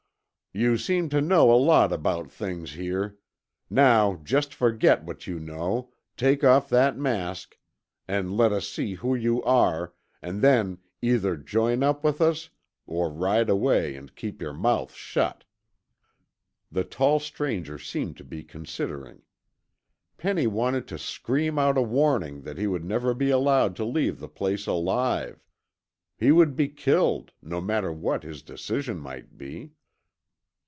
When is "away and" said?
13.49-14.13